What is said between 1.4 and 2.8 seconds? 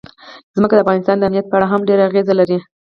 په اړه هم ډېر اغېز لري.